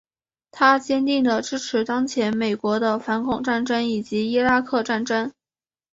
[0.49, 5.31] 他坚定的支持当前美国的反恐战争以及伊拉克战争。